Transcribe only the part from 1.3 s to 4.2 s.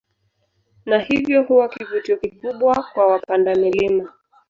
kuwa kivutio kikubwa kwa wapanda milima